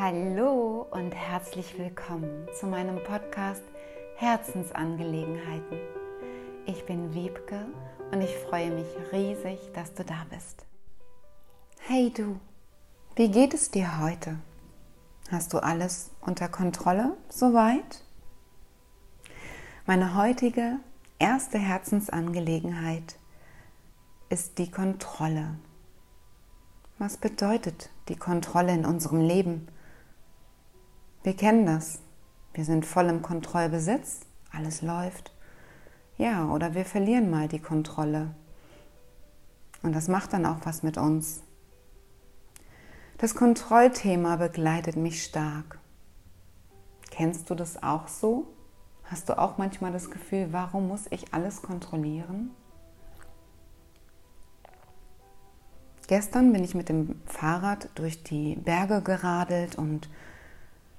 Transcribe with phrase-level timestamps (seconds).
[0.00, 3.64] Hallo und herzlich willkommen zu meinem Podcast
[4.14, 5.76] Herzensangelegenheiten.
[6.66, 7.66] Ich bin Wiebke
[8.12, 10.64] und ich freue mich riesig, dass du da bist.
[11.80, 12.38] Hey du,
[13.16, 14.38] wie geht es dir heute?
[15.32, 18.04] Hast du alles unter Kontrolle soweit?
[19.84, 20.76] Meine heutige
[21.18, 23.18] erste Herzensangelegenheit
[24.28, 25.56] ist die Kontrolle.
[26.98, 29.66] Was bedeutet die Kontrolle in unserem Leben?
[31.22, 32.00] Wir kennen das.
[32.54, 35.32] Wir sind voll im Kontrollbesitz, alles läuft.
[36.16, 38.34] Ja, oder wir verlieren mal die Kontrolle.
[39.82, 41.42] Und das macht dann auch was mit uns.
[43.18, 45.78] Das Kontrollthema begleitet mich stark.
[47.10, 48.46] Kennst du das auch so?
[49.04, 52.50] Hast du auch manchmal das Gefühl, warum muss ich alles kontrollieren?
[56.06, 60.08] Gestern bin ich mit dem Fahrrad durch die Berge geradelt und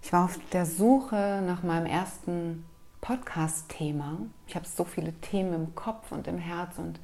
[0.02, 2.66] ich war auf der Suche nach meinem ersten
[3.02, 4.18] Podcast-Thema.
[4.48, 7.00] Ich habe so viele Themen im Kopf und im Herz und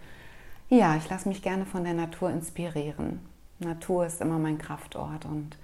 [0.69, 3.19] ja, ich lasse mich gerne von der Natur inspirieren.
[3.59, 5.57] Natur ist immer mein Kraftort und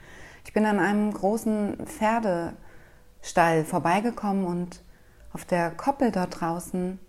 [0.45, 4.81] ich bin an einem großen Pferdestall vorbeigekommen und
[5.34, 7.00] auf der Koppel dort draußen,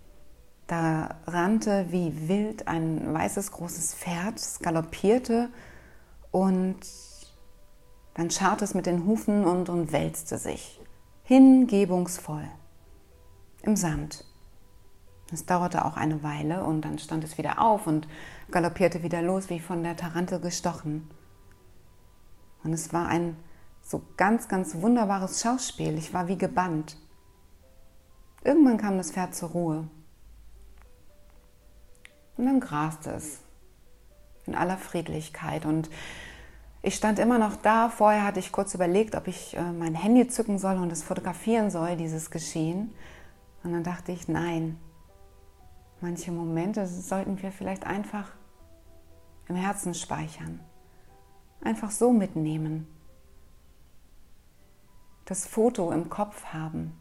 [0.66, 5.50] da rannte wie wild ein weißes großes Pferd, es galoppierte
[6.30, 6.78] und
[8.14, 10.80] dann scharrte es mit den Hufen und, und wälzte sich,
[11.24, 12.48] hingebungsvoll,
[13.62, 14.24] im Sand.
[15.32, 18.06] Es dauerte auch eine Weile und dann stand es wieder auf und
[18.50, 21.08] galoppierte wieder los, wie von der Tarantel gestochen.
[22.62, 23.36] Und es war ein
[23.80, 25.97] so ganz, ganz wunderbares Schauspiel.
[25.97, 26.97] Ich war wie gebannt.
[28.44, 29.88] Irgendwann kam das Pferd zur Ruhe.
[32.36, 33.41] Und dann graste es
[34.47, 35.64] in aller Friedlichkeit.
[35.64, 35.91] Und
[36.83, 37.88] ich stand immer noch da.
[37.88, 41.70] Vorher hatte ich kurz überlegt, ob ich äh, mein Handy zücken soll und es fotografieren
[41.70, 42.92] soll, dieses Geschehen.
[43.62, 44.78] Und dann dachte ich, nein,
[46.00, 48.32] manche Momente sollten wir vielleicht einfach
[49.48, 50.59] im Herzen speichern.
[51.60, 52.88] Einfach so mitnehmen.
[55.25, 56.93] Das Foto im Kopf haben.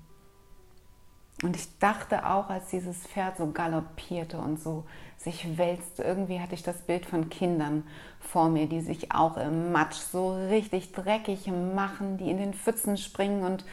[1.44, 4.84] Und ich dachte auch, als dieses Pferd so galoppierte und so
[5.18, 7.84] sich wälzte, irgendwie hatte ich das Bild von Kindern
[8.20, 12.98] vor mir, die sich auch im Matsch so richtig dreckig machen, die in den Pfützen
[12.98, 13.66] springen und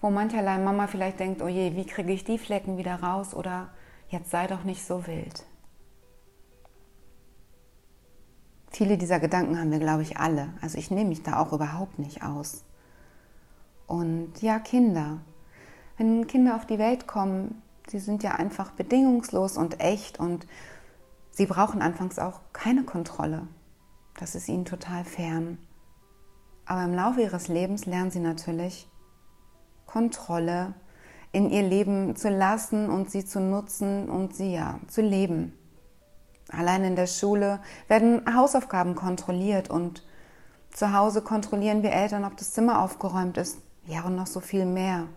[0.00, 3.68] wo mancherlei Mama vielleicht denkt, oh je, wie kriege ich die Flecken wieder raus oder
[4.08, 5.44] jetzt sei doch nicht so wild.
[8.70, 10.48] Viele dieser Gedanken haben wir, glaube ich, alle.
[10.60, 12.64] Also ich nehme mich da auch überhaupt nicht aus.
[13.86, 15.20] Und ja, Kinder,
[15.96, 20.46] wenn Kinder auf die Welt kommen, sie sind ja einfach bedingungslos und echt und
[21.30, 23.46] sie brauchen anfangs auch keine Kontrolle.
[24.18, 25.58] Das ist ihnen total fern.
[26.66, 28.88] Aber im Laufe ihres Lebens lernen sie natürlich
[29.86, 30.74] Kontrolle
[31.32, 35.52] in ihr Leben zu lassen und sie zu nutzen und sie ja zu leben.
[36.50, 40.04] Allein in der Schule werden Hausaufgaben kontrolliert und
[40.70, 43.58] zu Hause kontrollieren wir Eltern, ob das Zimmer aufgeräumt ist.
[43.86, 45.08] Ja, und noch so viel mehr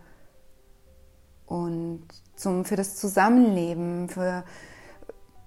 [1.48, 2.04] und
[2.36, 4.44] zum, für das Zusammenleben, für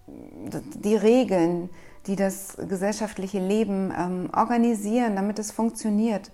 [0.08, 1.70] die Regeln,
[2.06, 6.32] die das gesellschaftliche Leben ähm, organisieren, damit es funktioniert.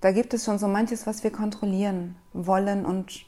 [0.00, 3.24] Da gibt es schon so manches, was wir kontrollieren wollen und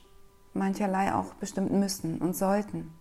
[0.53, 2.93] mancherlei auch bestimmt müssen und sollten.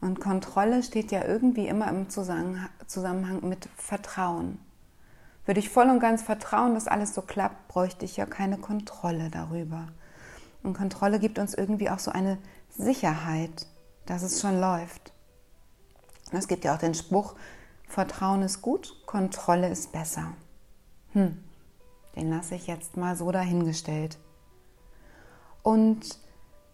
[0.00, 4.58] Und Kontrolle steht ja irgendwie immer im Zusammenhang mit Vertrauen.
[5.46, 9.30] Würde ich voll und ganz vertrauen, dass alles so klappt, bräuchte ich ja keine Kontrolle
[9.30, 9.88] darüber.
[10.62, 12.38] Und Kontrolle gibt uns irgendwie auch so eine
[12.70, 13.66] Sicherheit,
[14.06, 15.12] dass es schon läuft.
[16.32, 17.34] Es gibt ja auch den Spruch,
[17.86, 20.32] Vertrauen ist gut, Kontrolle ist besser.
[21.12, 21.36] Hm,
[22.16, 24.18] den lasse ich jetzt mal so dahingestellt.
[25.62, 26.18] Und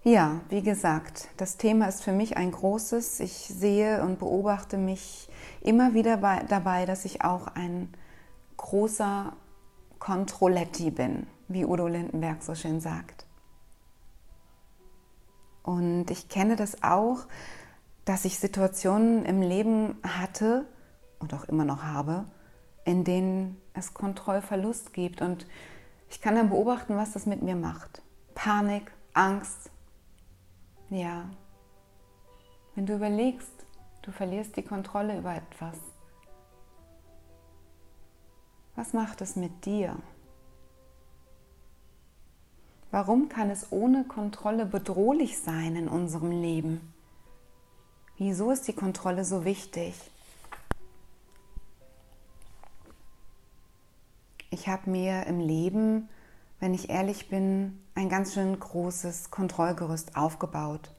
[0.02, 3.20] ja, wie gesagt, das Thema ist für mich ein großes.
[3.20, 5.28] Ich sehe und beobachte mich
[5.60, 7.92] immer wieder bei, dabei, dass ich auch ein
[8.60, 9.32] großer
[9.98, 13.26] Kontrolletti bin, wie Udo Lindenberg so schön sagt.
[15.62, 17.20] Und ich kenne das auch,
[18.04, 20.66] dass ich Situationen im Leben hatte
[21.18, 22.26] und auch immer noch habe,
[22.84, 25.22] in denen es Kontrollverlust gibt.
[25.22, 25.46] Und
[26.10, 28.02] ich kann dann beobachten, was das mit mir macht.
[28.34, 29.70] Panik, Angst.
[30.90, 31.30] Ja.
[32.74, 33.66] Wenn du überlegst,
[34.02, 35.76] du verlierst die Kontrolle über etwas,
[38.80, 39.94] was macht es mit dir?
[42.90, 46.92] Warum kann es ohne Kontrolle bedrohlich sein in unserem Leben?
[48.16, 49.94] Wieso ist die Kontrolle so wichtig?
[54.50, 56.08] ich habe mir im Leben,
[56.58, 60.90] wenn ich ehrlich bin, ein ganz schön großes Kontrollgerüst aufgebaut.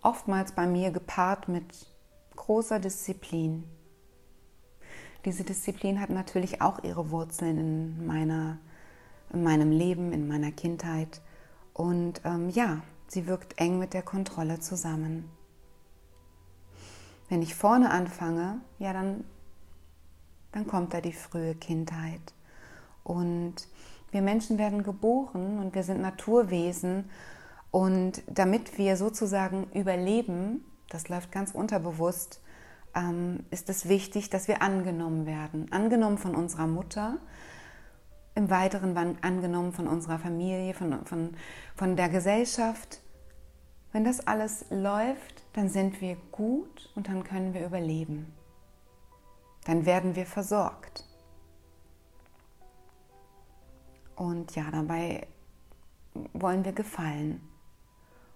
[0.00, 1.92] Oftmals bei mir gepaart mit
[2.36, 3.64] großer Disziplin.
[5.24, 8.58] Diese Disziplin hat natürlich auch ihre Wurzeln in, meiner,
[9.32, 11.22] in meinem Leben, in meiner Kindheit.
[11.72, 15.30] Und ähm, ja, sie wirkt eng mit der Kontrolle zusammen.
[17.28, 19.24] Wenn ich vorne anfange, ja, dann,
[20.52, 22.34] dann kommt da die frühe Kindheit.
[23.02, 23.68] Und
[24.10, 27.08] wir Menschen werden geboren und wir sind Naturwesen.
[27.70, 32.40] Und damit wir sozusagen überleben, das läuft ganz unterbewusst,
[32.94, 35.70] ähm, ist es wichtig, dass wir angenommen werden.
[35.72, 37.18] Angenommen von unserer Mutter,
[38.34, 41.36] im Weiteren angenommen von unserer Familie, von, von,
[41.76, 43.00] von der Gesellschaft.
[43.92, 48.32] Wenn das alles läuft, dann sind wir gut und dann können wir überleben.
[49.66, 51.04] Dann werden wir versorgt.
[54.16, 55.26] Und ja, dabei
[56.32, 57.40] wollen wir gefallen.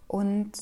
[0.06, 0.52] Und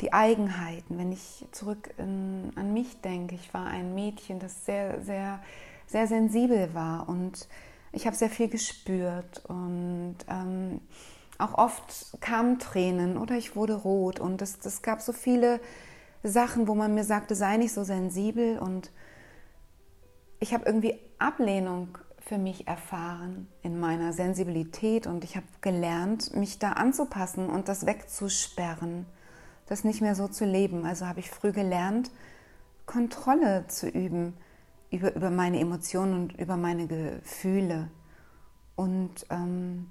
[0.00, 5.02] die Eigenheiten, wenn ich zurück in, an mich denke, ich war ein Mädchen, das sehr,
[5.02, 5.40] sehr,
[5.86, 7.48] sehr sensibel war und
[7.92, 10.80] ich habe sehr viel gespürt und ähm,
[11.38, 15.60] auch oft kamen Tränen oder ich wurde rot und es, es gab so viele
[16.22, 18.90] Sachen, wo man mir sagte, sei nicht so sensibel und
[20.40, 26.58] ich habe irgendwie Ablehnung für mich erfahren in meiner Sensibilität und ich habe gelernt, mich
[26.58, 29.06] da anzupassen und das wegzusperren,
[29.66, 30.84] das nicht mehr so zu leben.
[30.84, 32.10] Also habe ich früh gelernt,
[32.86, 34.34] Kontrolle zu üben
[34.90, 37.90] über, über meine Emotionen und über meine Gefühle.
[38.76, 39.90] Und ähm,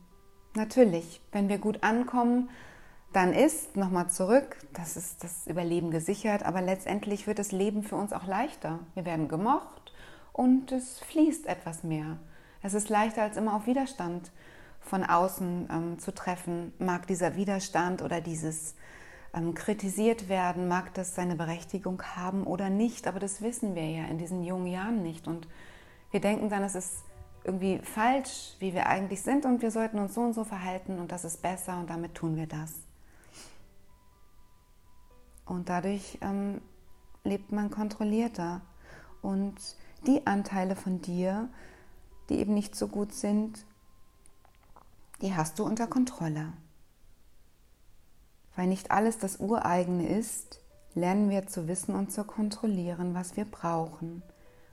[0.55, 2.49] natürlich, wenn wir gut ankommen,
[3.11, 7.95] dann ist nochmal zurück, das ist das Überleben gesichert, aber letztendlich wird das Leben für
[7.95, 8.79] uns auch leichter.
[8.95, 9.93] Wir werden gemocht
[10.31, 12.17] und es fließt etwas mehr.
[12.63, 14.31] Es ist leichter als immer auf Widerstand
[14.79, 16.73] von außen ähm, zu treffen.
[16.79, 18.75] Mag dieser Widerstand oder dieses
[19.33, 24.05] ähm, kritisiert werden, mag das seine Berechtigung haben oder nicht, aber das wissen wir ja
[24.05, 25.27] in diesen jungen Jahren nicht.
[25.27, 25.47] Und
[26.11, 27.03] wir denken dann, es ist
[27.43, 31.11] irgendwie falsch, wie wir eigentlich sind und wir sollten uns so und so verhalten und
[31.11, 32.73] das ist besser und damit tun wir das.
[35.45, 36.61] Und dadurch ähm,
[37.23, 38.61] lebt man kontrollierter.
[39.21, 39.55] Und
[40.05, 41.49] die Anteile von dir,
[42.29, 43.65] die eben nicht so gut sind,
[45.21, 46.53] die hast du unter Kontrolle.
[48.55, 50.59] Weil nicht alles das Ureigene ist,
[50.95, 54.21] lernen wir zu wissen und zu kontrollieren, was wir brauchen.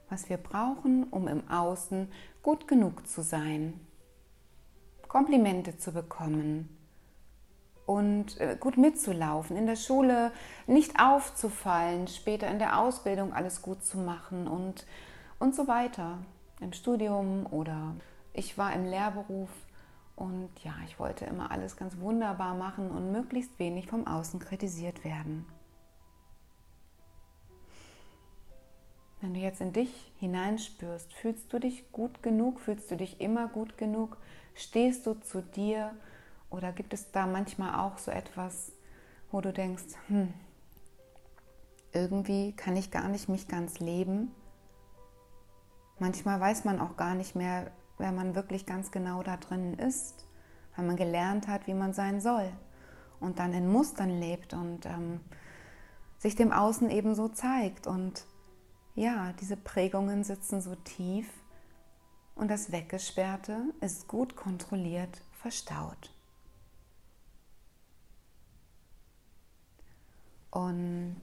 [0.09, 2.11] Was wir brauchen, um im Außen
[2.43, 3.81] gut genug zu sein,
[5.09, 6.77] Komplimente zu bekommen
[7.87, 10.31] und äh, gut mitzulaufen, in der Schule
[10.67, 14.87] nicht aufzufallen, später in der Ausbildung alles gut zu machen und,
[15.41, 16.19] und so weiter,
[16.61, 17.97] im Studium oder
[18.33, 19.49] ich war im Lehrberuf
[20.21, 25.03] und ja, ich wollte immer alles ganz wunderbar machen und möglichst wenig vom Außen kritisiert
[25.03, 25.47] werden.
[29.23, 33.49] Wenn du jetzt in dich hineinspürst, fühlst du dich gut genug, fühlst du dich immer
[33.49, 34.19] gut genug,
[34.55, 35.95] stehst du zu dir
[36.51, 38.73] oder gibt es da manchmal auch so etwas,
[39.31, 40.35] wo du denkst, hm,
[41.93, 44.35] irgendwie kann ich gar nicht mich ganz leben.
[45.99, 50.27] Manchmal weiß man auch gar nicht mehr, wenn man wirklich ganz genau da drin ist,
[50.77, 52.51] weil man gelernt hat, wie man sein soll
[53.21, 55.21] und dann in Mustern lebt und ähm,
[56.19, 57.87] sich dem Außen eben so zeigt.
[57.87, 58.25] Und
[58.95, 61.29] ja, diese Prägungen sitzen so tief
[62.35, 66.13] und das Weggesperrte ist gut kontrolliert verstaut.
[70.51, 71.21] Und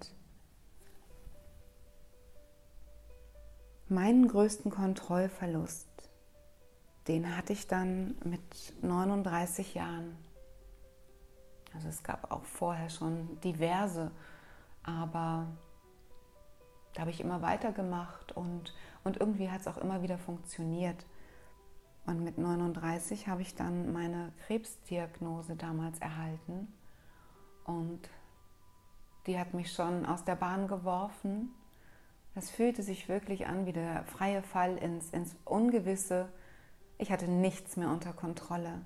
[3.89, 5.88] meinen größten Kontrollverlust
[7.08, 8.42] den hatte ich dann mit
[8.82, 10.18] 39 Jahren.
[11.74, 14.12] Also es gab auch vorher schon diverse,
[14.84, 15.48] aber
[16.94, 18.74] da habe ich immer weitergemacht und,
[19.04, 21.06] und irgendwie hat es auch immer wieder funktioniert.
[22.06, 26.74] Und mit 39 habe ich dann meine Krebsdiagnose damals erhalten
[27.66, 28.10] und
[29.28, 31.54] die hat mich schon aus der Bahn geworfen.
[32.34, 36.30] Das fühlte sich wirklich an wie der freie Fall ins, ins Ungewisse
[36.98, 38.82] ich hatte nichts mehr unter Kontrolle,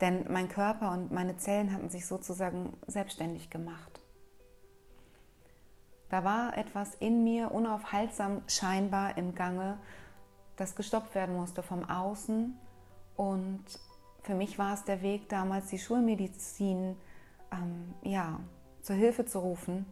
[0.00, 4.00] denn mein Körper und meine Zellen hatten sich sozusagen selbstständig gemacht.
[6.08, 9.78] Da war etwas in mir unaufhaltsam scheinbar im Gange,
[10.56, 12.54] das gestoppt werden musste vom Außen.
[13.16, 13.64] Und
[14.22, 16.96] für mich war es der Weg, damals die Schulmedizin
[17.50, 18.40] ähm, ja,
[18.82, 19.86] zur Hilfe zu rufen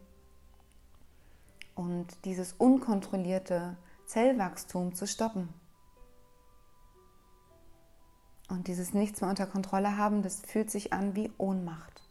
[1.75, 5.49] und dieses unkontrollierte Zellwachstum zu stoppen.
[8.51, 12.03] Und dieses Nichts mehr unter Kontrolle haben, das fühlt sich an wie Ohnmacht.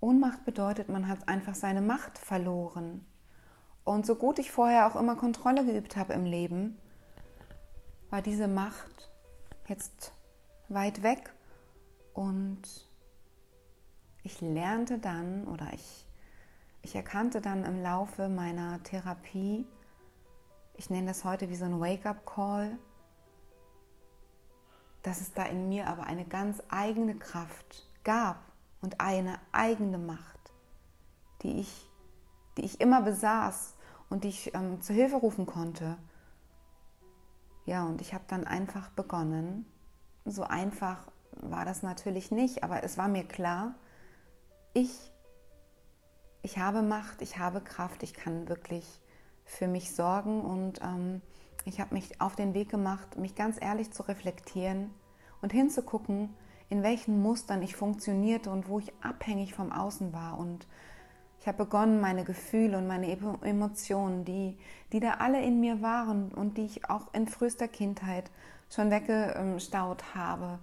[0.00, 3.04] Ohnmacht bedeutet, man hat einfach seine Macht verloren.
[3.84, 6.78] Und so gut ich vorher auch immer Kontrolle geübt habe im Leben,
[8.08, 9.10] war diese Macht
[9.66, 10.12] jetzt
[10.68, 11.32] weit weg
[12.14, 12.62] und
[14.22, 16.06] ich lernte dann oder ich,
[16.82, 19.66] ich erkannte dann im Laufe meiner Therapie,
[20.74, 22.78] ich nenne das heute wie so ein Wake-up-Call,
[25.02, 28.40] dass es da in mir aber eine ganz eigene Kraft gab
[28.80, 30.52] und eine eigene Macht,
[31.42, 31.90] die ich,
[32.56, 33.74] die ich immer besaß
[34.10, 35.98] und die ich ähm, zur Hilfe rufen konnte.
[37.64, 39.66] Ja, und ich habe dann einfach begonnen.
[40.24, 41.06] So einfach
[41.40, 43.74] war das natürlich nicht, aber es war mir klar,
[44.74, 45.12] ich,
[46.42, 49.00] ich habe Macht, ich habe Kraft, ich kann wirklich
[49.44, 51.22] für mich sorgen und ähm,
[51.64, 54.90] ich habe mich auf den Weg gemacht, mich ganz ehrlich zu reflektieren
[55.40, 56.30] und hinzugucken,
[56.68, 60.38] in welchen Mustern ich funktionierte und wo ich abhängig vom Außen war.
[60.38, 60.66] Und
[61.40, 63.10] ich habe begonnen, meine Gefühle und meine
[63.42, 64.56] Emotionen, die,
[64.92, 68.30] die da alle in mir waren und die ich auch in frühester Kindheit
[68.70, 70.60] schon weggestaut habe,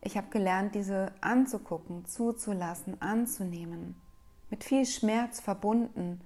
[0.00, 3.96] ich habe gelernt, diese anzugucken, zuzulassen, anzunehmen.
[4.50, 6.20] Mit viel Schmerz verbunden,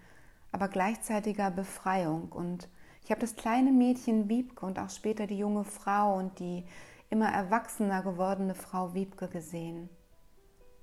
[0.52, 2.31] aber gleichzeitiger Befreiung.
[2.31, 2.69] Und
[3.04, 6.64] ich habe das kleine Mädchen Wiebke und auch später die junge Frau und die
[7.11, 9.88] immer erwachsener gewordene Frau Wiebke gesehen,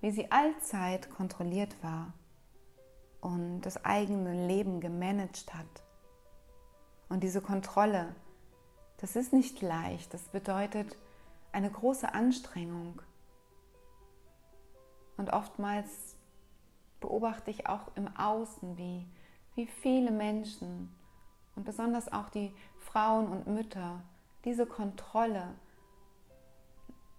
[0.02, 2.14] wie sie allzeit kontrolliert war
[3.22, 5.84] und das eigene Leben gemanagt hat.
[7.08, 8.16] Und diese Kontrolle,
[8.98, 10.98] das ist nicht leicht, das bedeutet
[11.52, 13.02] eine große Anstrengung.
[15.18, 16.16] Und oftmals
[17.00, 19.08] beobachte ich auch im Außen, wie
[19.60, 20.90] wie viele Menschen
[21.60, 24.02] und besonders auch die Frauen und Mütter
[24.46, 25.44] diese Kontrolle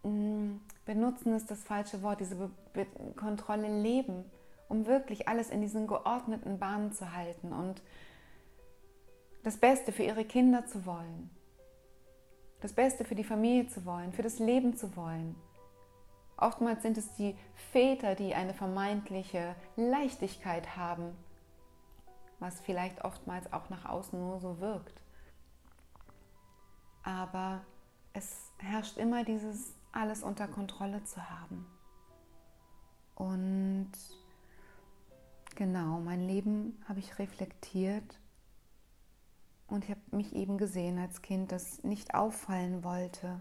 [0.03, 0.53] mm,
[0.87, 4.25] benutzen ist das falsche Wort, diese Be Be Kontrolle leben,
[4.71, 7.83] um wirklich alles in diesen geordneten Bahnen zu halten und
[9.43, 11.29] das Beste für ihre Kinder zu wollen,
[12.63, 15.37] das Beste für die Familie zu wollen, für das Leben zu wollen.
[16.39, 17.37] Oftmals sind es die
[17.73, 21.15] Väter, die eine vermeintliche Leichtigkeit haben,
[22.41, 25.01] was vielleicht oftmals auch nach außen nur so wirkt.
[27.03, 27.61] Aber
[28.13, 31.67] es herrscht immer dieses alles unter Kontrolle zu haben.
[33.15, 33.93] Und
[35.55, 38.19] genau, mein Leben habe ich reflektiert
[39.67, 43.41] und ich habe mich eben gesehen als Kind, das nicht auffallen wollte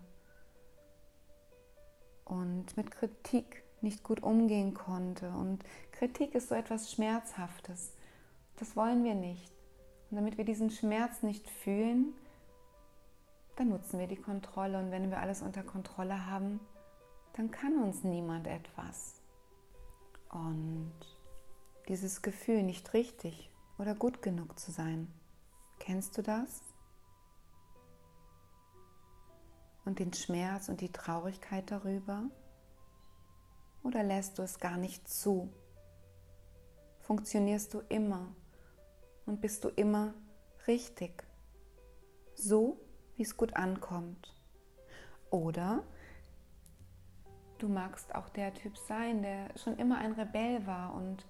[2.25, 5.29] und mit Kritik nicht gut umgehen konnte.
[5.31, 7.93] Und Kritik ist so etwas Schmerzhaftes.
[8.59, 9.51] Das wollen wir nicht.
[10.11, 12.13] Und damit wir diesen Schmerz nicht fühlen,
[13.55, 14.77] dann nutzen wir die Kontrolle.
[14.77, 16.59] Und wenn wir alles unter Kontrolle haben,
[17.33, 19.21] dann kann uns niemand etwas.
[20.29, 20.93] Und
[21.87, 25.11] dieses Gefühl, nicht richtig oder gut genug zu sein,
[25.79, 26.61] kennst du das?
[29.85, 32.23] Und den Schmerz und die Traurigkeit darüber?
[33.83, 35.49] Oder lässt du es gar nicht zu?
[36.99, 38.35] Funktionierst du immer
[39.29, 40.15] und bist du immer
[40.67, 41.23] richtig.
[42.33, 42.81] So,
[43.15, 44.35] wie es gut ankommt.
[45.29, 45.83] Oder
[47.59, 51.27] du magst auch der Typ sein, der schon immer ein Rebell war und,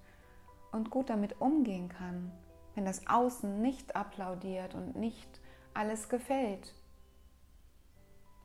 [0.72, 2.32] und gut damit umgehen kann,
[2.74, 5.40] wenn das Außen nicht applaudiert und nicht
[5.74, 6.74] alles gefällt.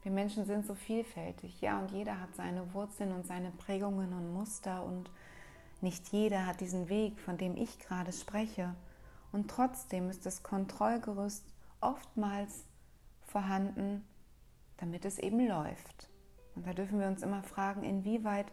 [0.04, 4.34] Wir Menschen sind so vielfältig, ja, und jeder hat seine Wurzeln und seine Prägungen und
[4.34, 5.10] Muster und
[5.82, 8.76] nicht jeder hat diesen Weg, von dem ich gerade spreche.
[9.36, 11.44] Und trotzdem ist das Kontrollgerüst
[11.82, 12.64] oftmals
[13.20, 14.08] vorhanden,
[14.78, 16.10] damit es eben läuft.
[16.56, 18.46] Und da dürfen wir uns immer fragen, inwieweit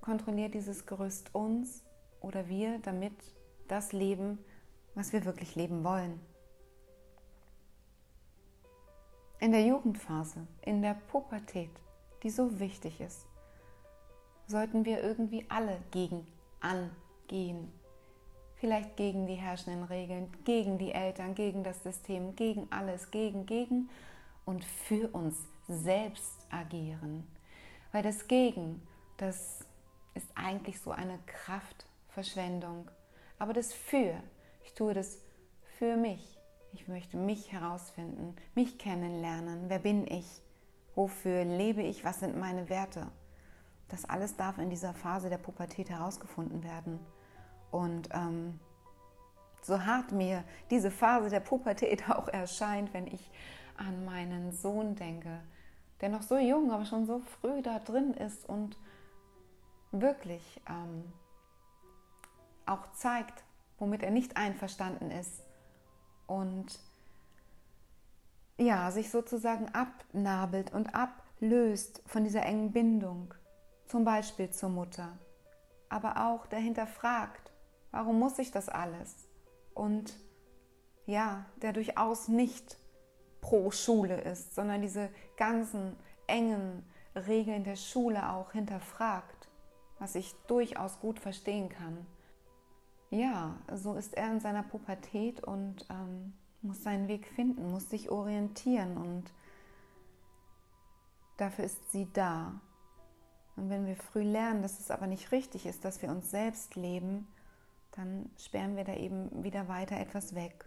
[0.00, 1.82] kontrolliert dieses Gerüst uns
[2.20, 3.14] oder wir, damit
[3.66, 4.38] das leben,
[4.94, 6.20] was wir wirklich leben wollen.
[9.40, 11.72] In der Jugendphase, in der Pubertät,
[12.22, 13.26] die so wichtig ist,
[14.46, 16.28] sollten wir irgendwie alle gegen
[16.60, 17.72] angehen
[18.58, 23.88] vielleicht gegen die herrschenden Regeln, gegen die Eltern, gegen das System, gegen alles, gegen, gegen
[24.44, 25.36] und für uns
[25.68, 27.26] selbst agieren.
[27.92, 28.82] Weil das Gegen,
[29.16, 29.64] das
[30.14, 32.90] ist eigentlich so eine Kraftverschwendung.
[33.38, 34.14] Aber das Für,
[34.64, 35.18] ich tue das
[35.78, 36.38] für mich.
[36.72, 39.64] Ich möchte mich herausfinden, mich kennenlernen.
[39.68, 40.26] Wer bin ich?
[40.94, 42.04] Wofür lebe ich?
[42.04, 43.06] Was sind meine Werte?
[43.88, 46.98] Das alles darf in dieser Phase der Pubertät herausgefunden werden.
[47.70, 48.58] Und ähm,
[49.62, 53.30] so hart mir diese Phase der Pubertät auch erscheint, wenn ich
[53.76, 55.40] an meinen Sohn denke,
[56.00, 58.76] der noch so jung, aber schon so früh da drin ist und
[59.90, 61.12] wirklich ähm,
[62.66, 63.44] auch zeigt,
[63.78, 65.44] womit er nicht einverstanden ist.
[66.26, 66.78] Und
[68.58, 73.34] ja, sich sozusagen abnabelt und ablöst von dieser engen Bindung,
[73.86, 75.16] zum Beispiel zur Mutter,
[75.88, 77.47] aber auch dahinter fragt,
[77.90, 79.28] warum muss ich das alles?
[79.74, 80.14] Und
[81.06, 82.76] ja, der durchaus nicht
[83.40, 89.48] pro Schule ist, sondern diese ganzen engen Regeln der Schule auch hinterfragt,
[89.98, 92.06] was ich durchaus gut verstehen kann.
[93.10, 98.10] Ja, so ist er in seiner Pubertät und ähm, muss seinen Weg finden, muss sich
[98.10, 99.32] orientieren und
[101.38, 102.60] dafür ist sie da.
[103.56, 106.76] Und wenn wir früh lernen, dass es aber nicht richtig ist, dass wir uns selbst
[106.76, 107.26] leben,
[107.98, 110.66] dann sperren wir da eben wieder weiter etwas weg.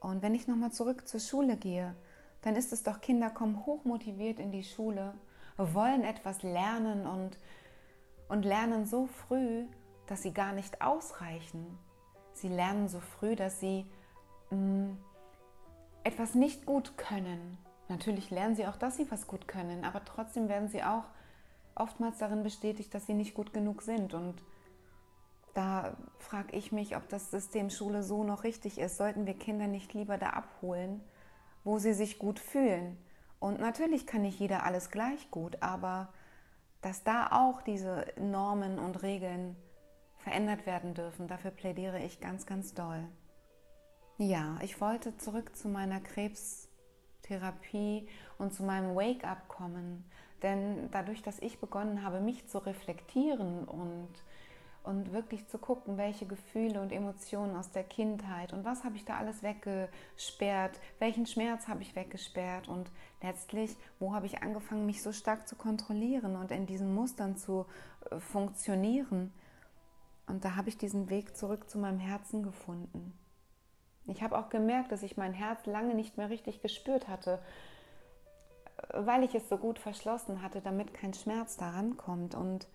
[0.00, 1.96] Und wenn ich nochmal zurück zur Schule gehe,
[2.42, 5.14] dann ist es doch, Kinder kommen hochmotiviert in die Schule,
[5.56, 7.38] wollen etwas lernen und,
[8.28, 9.64] und lernen so früh,
[10.06, 11.78] dass sie gar nicht ausreichen.
[12.34, 13.86] Sie lernen so früh, dass sie
[14.50, 14.98] mh, mm,
[16.04, 17.58] etwas nicht gut können.
[17.88, 21.04] Natürlich lernen sie auch, dass sie was gut können, aber trotzdem werden sie auch
[21.74, 24.12] oftmals darin bestätigt, dass sie nicht gut genug sind.
[24.12, 24.42] Und
[25.58, 28.96] da frage ich mich, ob das System Schule so noch richtig ist.
[28.96, 31.00] Sollten wir Kinder nicht lieber da abholen,
[31.64, 32.96] wo sie sich gut fühlen?
[33.40, 36.12] Und natürlich kann nicht jeder alles gleich gut, aber
[36.80, 39.56] dass da auch diese Normen und Regeln
[40.18, 43.08] verändert werden dürfen, dafür plädiere ich ganz, ganz doll.
[44.16, 50.08] Ja, ich wollte zurück zu meiner Krebstherapie und zu meinem Wake-up kommen,
[50.44, 54.08] denn dadurch, dass ich begonnen habe, mich zu reflektieren und
[54.82, 59.04] und wirklich zu gucken, welche Gefühle und Emotionen aus der Kindheit und was habe ich
[59.04, 62.90] da alles weggesperrt, welchen Schmerz habe ich weggesperrt und
[63.22, 67.66] letztlich, wo habe ich angefangen, mich so stark zu kontrollieren und in diesen Mustern zu
[68.10, 69.32] äh, funktionieren.
[70.26, 73.18] Und da habe ich diesen Weg zurück zu meinem Herzen gefunden.
[74.06, 77.40] Ich habe auch gemerkt, dass ich mein Herz lange nicht mehr richtig gespürt hatte,
[78.92, 82.34] weil ich es so gut verschlossen hatte, damit kein Schmerz daran kommt.
[82.34, 82.68] Und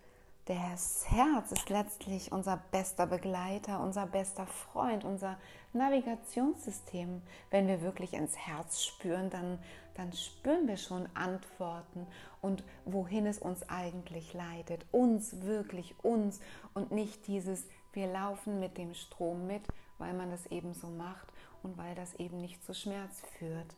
[0.46, 5.38] das Herz ist letztlich unser bester Begleiter, unser bester Freund, unser
[5.72, 7.22] Navigationssystem.
[7.50, 9.58] Wenn wir wirklich ins Herz spüren, dann,
[9.96, 12.06] dann spüren wir schon Antworten
[12.42, 14.86] und wohin es uns eigentlich leitet.
[14.92, 16.42] Uns, wirklich uns
[16.74, 19.64] und nicht dieses, wir laufen mit dem Strom mit,
[19.98, 23.78] weil man das eben so macht und weil das eben nicht zu Schmerz führt.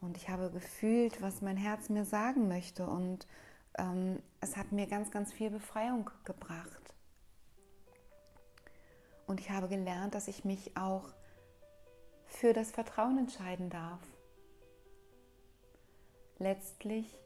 [0.00, 3.28] Und ich habe gefühlt, was mein Herz mir sagen möchte und
[3.78, 6.94] ähm, es hat mir ganz, ganz viel Befreiung gebracht.
[9.26, 11.04] Und ich habe gelernt, dass ich mich auch
[12.26, 14.00] für das Vertrauen entscheiden darf.
[16.38, 17.18] Letztlich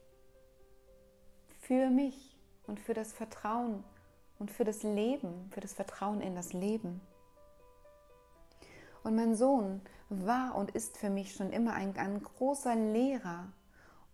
[1.61, 3.83] für mich und für das Vertrauen
[4.39, 7.01] und für das Leben, für das Vertrauen in das Leben.
[9.03, 13.49] Und mein Sohn war und ist für mich schon immer ein, ein großer Lehrer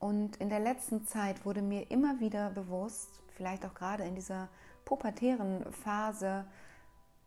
[0.05, 4.51] und in der letzten Zeit wurde mir immer wieder bewusst, vielleicht auch gerade in dieser
[4.85, 6.45] pubertären Phase,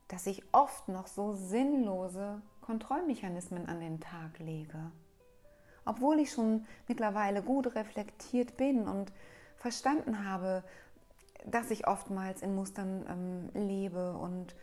[0.09, 4.91] dass ich oft noch so sinnlose Kontrollmechanismen an den Tag lege.
[5.85, 9.11] Obwohl ich schon mittlerweile gut reflektiert bin und
[9.55, 10.63] verstanden habe,
[11.47, 14.55] dass ich oftmals in Mustern ähm, lebe und,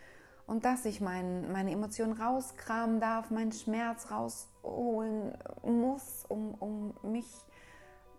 [0.46, 7.26] und dass ich mein, meine Emotionen rauskramen darf, meinen Schmerz rausholen muss, um, um mich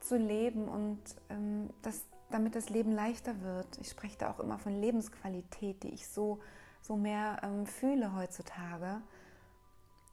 [0.05, 3.67] zu leben und ähm, das, damit das Leben leichter wird.
[3.79, 6.39] Ich spreche da auch immer von Lebensqualität, die ich so,
[6.81, 9.01] so mehr ähm, fühle heutzutage.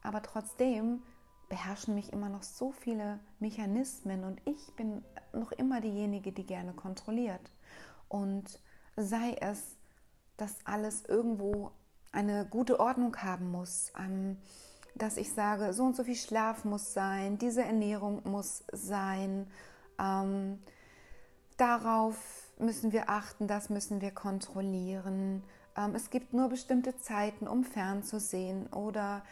[0.01, 1.01] Aber trotzdem
[1.49, 5.03] beherrschen mich immer noch so viele Mechanismen und ich bin
[5.33, 7.51] noch immer diejenige, die gerne kontrolliert.
[8.09, 8.59] Und
[8.95, 9.77] sei es,
[10.37, 11.71] dass alles irgendwo
[12.11, 14.37] eine gute Ordnung haben muss, ähm,
[14.95, 19.47] dass ich sage, so und so viel Schlaf muss sein, diese Ernährung muss sein
[19.99, 20.59] ähm,
[21.57, 22.17] darauf
[22.59, 25.43] müssen wir achten, das müssen wir kontrollieren.
[25.77, 29.23] Ähm, es gibt nur bestimmte Zeiten, um fernzusehen oder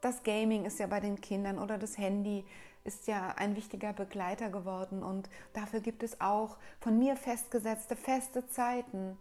[0.00, 2.44] das Gaming ist ja bei den Kindern oder das Handy
[2.84, 8.46] ist ja ein wichtiger Begleiter geworden und dafür gibt es auch von mir festgesetzte feste
[8.46, 9.18] Zeiten.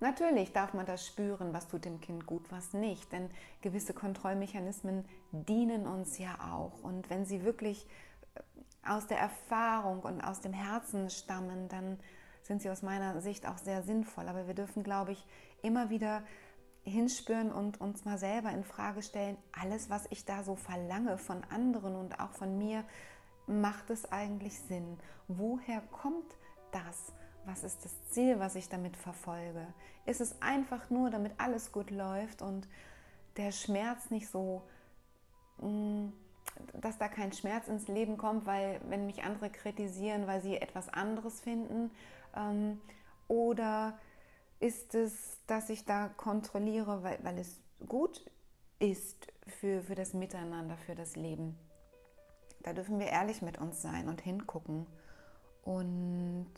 [0.00, 5.04] Natürlich darf man das spüren, was tut dem Kind gut, was nicht, denn gewisse Kontrollmechanismen
[5.32, 7.86] dienen uns ja auch und wenn sie wirklich
[8.86, 11.98] aus der Erfahrung und aus dem Herzen stammen, dann
[12.42, 14.28] sind sie aus meiner Sicht auch sehr sinnvoll.
[14.28, 15.26] Aber wir dürfen, glaube ich,
[15.62, 16.22] immer wieder
[16.82, 21.44] hinspüren und uns mal selber in Frage stellen, alles, was ich da so verlange von
[21.44, 22.84] anderen und auch von mir,
[23.46, 24.98] macht es eigentlich Sinn?
[25.28, 26.36] Woher kommt
[26.72, 27.12] das?
[27.44, 29.66] Was ist das Ziel, was ich damit verfolge?
[30.06, 32.68] Ist es einfach nur, damit alles gut läuft und
[33.36, 34.62] der Schmerz nicht so,
[35.58, 36.08] mm,
[36.74, 40.88] dass da kein Schmerz ins Leben kommt, weil wenn mich andere kritisieren, weil sie etwas
[40.88, 41.90] anderes finden?
[42.36, 42.80] Ähm,
[43.28, 43.98] oder
[44.58, 48.24] ist es, dass ich da kontrolliere, weil, weil es gut
[48.78, 51.56] ist für, für das Miteinander, für das Leben?
[52.62, 54.86] Da dürfen wir ehrlich mit uns sein und hingucken.
[55.62, 56.52] Und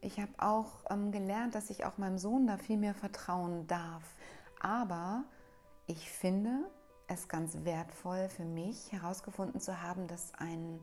[0.00, 4.02] ich habe auch ähm, gelernt, dass ich auch meinem Sohn da viel mehr vertrauen darf.
[4.60, 5.24] Aber
[5.86, 6.70] ich finde
[7.10, 10.80] es ganz wertvoll für mich herausgefunden zu haben, dass ein,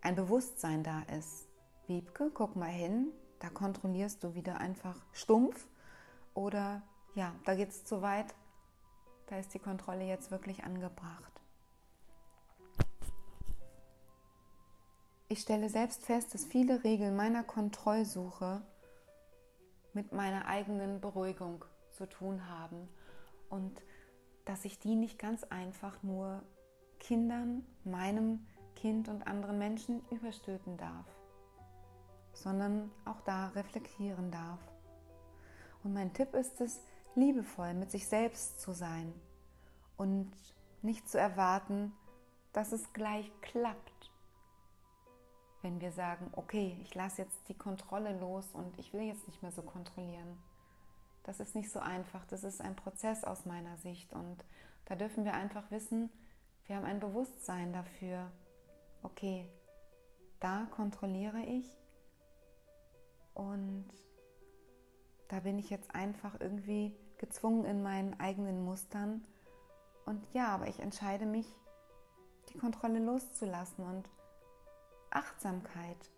[0.00, 1.48] ein Bewusstsein da ist.
[1.88, 3.08] Wiebke, guck mal hin,
[3.40, 5.66] da kontrollierst du wieder einfach stumpf.
[6.34, 6.82] Oder
[7.14, 8.32] ja, da geht es zu weit,
[9.26, 11.32] da ist die Kontrolle jetzt wirklich angebracht.
[15.28, 18.62] Ich stelle selbst fest, dass viele Regeln meiner Kontrollsuche
[19.94, 22.88] mit meiner eigenen Beruhigung zu tun haben
[23.48, 23.80] und
[24.50, 26.42] dass ich die nicht ganz einfach nur
[26.98, 31.06] Kindern, meinem Kind und anderen Menschen überstülpen darf,
[32.32, 34.58] sondern auch da reflektieren darf.
[35.84, 36.80] Und mein Tipp ist es,
[37.14, 39.12] liebevoll mit sich selbst zu sein
[39.96, 40.32] und
[40.82, 41.92] nicht zu erwarten,
[42.52, 44.10] dass es gleich klappt.
[45.62, 49.42] Wenn wir sagen, okay, ich lasse jetzt die Kontrolle los und ich will jetzt nicht
[49.42, 50.42] mehr so kontrollieren
[51.30, 52.26] das ist nicht so einfach.
[52.26, 54.12] Das ist ein Prozess aus meiner Sicht.
[54.12, 54.44] Und
[54.86, 56.10] da dürfen wir einfach wissen,
[56.66, 58.32] wir haben ein Bewusstsein dafür,
[59.04, 59.48] okay,
[60.40, 61.66] da kontrolliere ich
[63.34, 63.86] und
[65.28, 69.24] da bin ich jetzt einfach irgendwie gezwungen in meinen eigenen Mustern.
[70.06, 71.46] Und ja, aber ich entscheide mich,
[72.48, 74.10] die Kontrolle loszulassen und
[75.10, 76.10] Achtsamkeit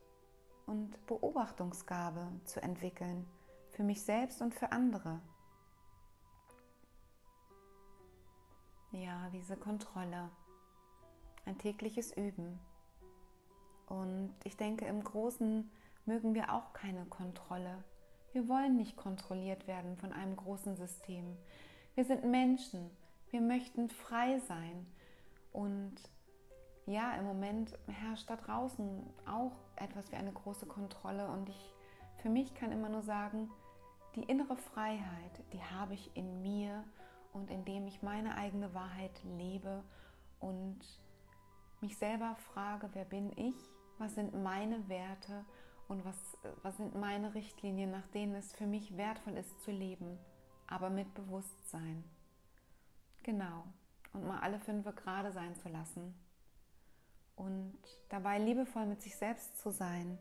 [0.64, 3.26] und Beobachtungsgabe zu entwickeln
[3.82, 5.20] für mich selbst und für andere.
[8.92, 10.30] Ja, diese Kontrolle,
[11.46, 12.60] ein tägliches Üben.
[13.88, 15.68] Und ich denke, im Großen
[16.06, 17.82] mögen wir auch keine Kontrolle.
[18.30, 21.36] Wir wollen nicht kontrolliert werden von einem großen System.
[21.96, 22.88] Wir sind Menschen.
[23.30, 24.86] Wir möchten frei sein.
[25.50, 25.96] Und
[26.86, 31.26] ja, im Moment herrscht da draußen auch etwas wie eine große Kontrolle.
[31.26, 31.74] Und ich
[32.18, 33.50] für mich kann immer nur sagen,
[34.14, 36.84] die innere Freiheit, die habe ich in mir
[37.32, 39.82] und indem ich meine eigene Wahrheit lebe
[40.40, 40.80] und
[41.80, 43.56] mich selber frage, wer bin ich,
[43.98, 45.44] was sind meine Werte
[45.88, 46.16] und was,
[46.62, 50.18] was sind meine Richtlinien, nach denen es für mich wertvoll ist zu leben,
[50.66, 52.04] aber mit Bewusstsein.
[53.22, 53.64] Genau.
[54.12, 56.14] Und mal alle fünf gerade sein zu lassen.
[57.36, 57.78] Und
[58.10, 60.18] dabei liebevoll mit sich selbst zu sein.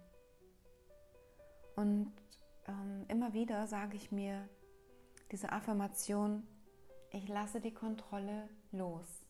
[1.75, 2.12] Und
[2.71, 4.47] ähm, immer wieder sage ich mir
[5.31, 6.47] diese Affirmation,
[7.12, 9.25] ich lasse die Kontrolle los.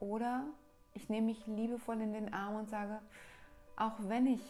[0.00, 0.46] Oder
[0.92, 3.00] ich nehme mich liebevoll in den Arm und sage,
[3.76, 4.42] auch wenn ich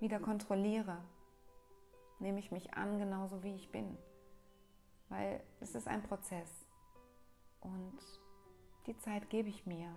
[0.00, 0.98] wieder kontrolliere,
[2.18, 3.96] nehme ich mich an, genauso wie ich bin.
[5.08, 6.50] Weil es ist ein Prozess
[7.60, 7.98] und
[8.86, 9.94] die Zeit gebe ich mir.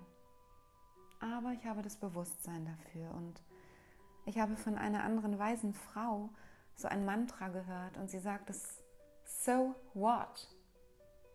[1.20, 3.44] Aber ich habe das Bewusstsein dafür und
[4.26, 6.30] ich habe von einer anderen weisen Frau
[6.76, 8.82] so ein Mantra gehört und sie sagt es,
[9.24, 10.48] so what?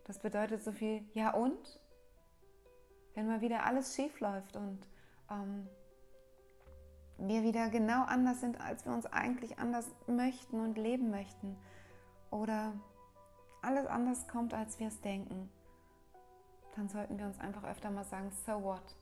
[0.05, 1.79] Das bedeutet so viel, ja und?
[3.13, 4.87] Wenn mal wieder alles schief läuft und
[5.29, 5.67] ähm,
[7.17, 11.57] wir wieder genau anders sind, als wir uns eigentlich anders möchten und leben möchten
[12.29, 12.73] oder
[13.61, 15.49] alles anders kommt, als wir es denken,
[16.75, 18.95] dann sollten wir uns einfach öfter mal sagen, so what?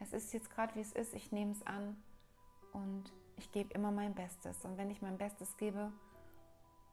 [0.00, 1.96] Es ist jetzt gerade wie es ist, ich nehme es an
[2.72, 4.64] und ich gebe immer mein Bestes.
[4.64, 5.92] Und wenn ich mein Bestes gebe,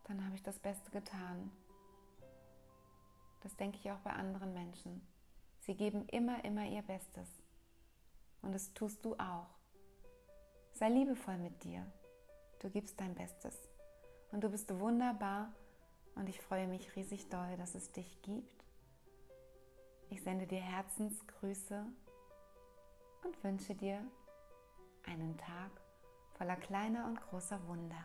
[0.06, 1.51] dann habe ich das Beste getan.
[3.41, 5.01] Das denke ich auch bei anderen Menschen.
[5.62, 7.30] Sie geben immer, immer ihr Bestes.
[8.41, 9.47] Und das tust du auch.
[10.73, 11.86] Sei liebevoll mit dir.
[12.60, 13.58] Du gibst dein Bestes.
[14.32, 15.54] Und du bist wunderbar.
[16.15, 18.65] Und ich freue mich riesig doll, dass es dich gibt.
[20.10, 21.86] Ich sende dir Herzensgrüße
[23.23, 24.06] und wünsche dir
[25.06, 25.80] einen Tag
[26.41, 28.04] voller kleiner und großer Wunder.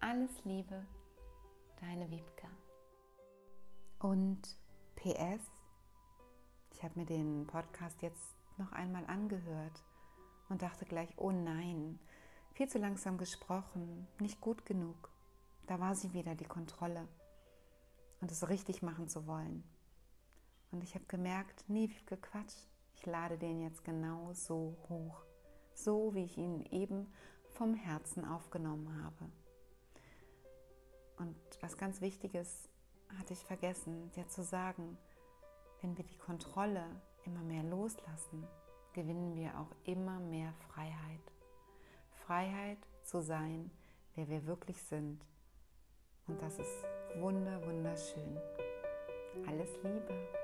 [0.00, 0.84] Alles Liebe,
[1.80, 2.46] deine Wiebke.
[4.00, 4.42] Und
[4.96, 5.40] PS,
[6.74, 9.82] ich habe mir den Podcast jetzt noch einmal angehört
[10.50, 11.98] und dachte gleich, oh nein,
[12.52, 15.08] viel zu langsam gesprochen, nicht gut genug.
[15.66, 17.08] Da war sie wieder, die Kontrolle
[18.20, 19.64] und es richtig machen zu wollen.
[20.70, 25.24] Und ich habe gemerkt, nee, Wiebke, Quatsch, Ich lade den jetzt genau so hoch,
[25.74, 27.12] so wie ich ihn eben
[27.50, 29.30] vom Herzen aufgenommen habe.
[31.18, 32.68] Und was ganz Wichtiges
[33.18, 34.96] hatte ich vergessen, dir zu sagen,
[35.80, 36.84] wenn wir die Kontrolle
[37.24, 38.46] immer mehr loslassen,
[38.92, 41.32] gewinnen wir auch immer mehr Freiheit.
[42.26, 43.70] Freiheit zu sein,
[44.14, 45.24] wer wir wirklich sind.
[46.26, 46.84] Und das ist
[47.16, 48.38] wunder, wunderschön.
[49.46, 50.41] Alles Liebe.